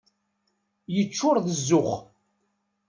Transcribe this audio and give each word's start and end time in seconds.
Yeččuṛ 0.95 1.35
d 1.45 1.47
zzux. 1.57 1.91